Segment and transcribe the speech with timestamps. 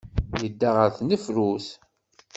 [0.41, 1.67] Yedda ɣer tnefrut.